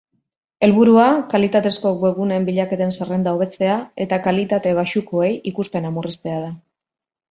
[0.67, 1.03] Helburua
[1.33, 6.55] kalitatezko webguneen bilaketen zerrenda hobetzea eta kalitate baxukoei ikuspena murriztea da.